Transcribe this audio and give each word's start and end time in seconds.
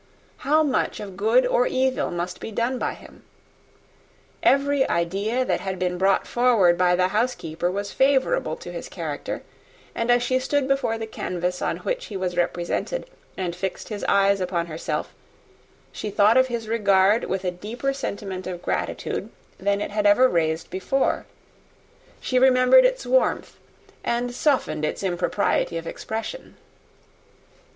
How 0.37 0.63
much 0.63 0.99
of 0.99 1.15
good 1.15 1.45
or 1.45 1.67
evil 1.67 2.09
must 2.09 2.39
be 2.39 2.51
done 2.51 2.79
by 2.79 2.95
him! 2.95 3.23
Every 4.41 4.89
idea 4.89 5.45
that 5.45 5.59
had 5.59 5.77
been 5.77 5.99
brought 5.99 6.25
forward 6.25 6.75
by 6.75 6.95
the 6.95 7.09
housekeeper 7.09 7.69
was 7.69 7.91
favourable 7.91 8.55
to 8.55 8.71
his 8.71 8.89
character; 8.89 9.43
and 9.93 10.09
as 10.09 10.23
she 10.23 10.39
stood 10.39 10.67
before 10.67 10.97
the 10.97 11.05
canvas, 11.05 11.61
on 11.61 11.77
which 11.77 12.05
he 12.05 12.17
was 12.17 12.35
represented, 12.35 13.05
and 13.37 13.55
fixed 13.55 13.89
his 13.89 14.03
eyes 14.05 14.41
upon 14.41 14.65
herself, 14.65 15.13
she 15.91 16.09
thought 16.09 16.35
of 16.35 16.47
his 16.47 16.67
regard 16.67 17.25
with 17.25 17.43
a 17.45 17.51
deeper 17.51 17.93
sentiment 17.93 18.47
of 18.47 18.63
gratitude 18.63 19.29
than 19.59 19.79
it 19.81 19.91
had 19.91 20.07
ever 20.07 20.27
raised 20.27 20.71
before: 20.71 21.27
she 22.19 22.39
remembered 22.39 22.85
its 22.85 23.05
warmth, 23.05 23.55
and 24.03 24.33
softened 24.33 24.83
its 24.83 25.03
impropriety 25.03 25.77
of 25.77 25.85
expression. 25.85 26.55